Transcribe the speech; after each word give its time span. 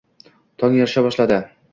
Tong 0.63 0.77
yorisha 0.79 1.03
boshladi 1.09 1.39